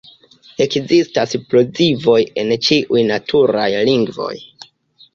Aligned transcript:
Ekzistas 0.65 1.35
plozivoj 1.51 2.17
en 2.47 2.57
ĉiuj 2.71 3.07
naturaj 3.13 3.71
lingvoj. 3.93 4.35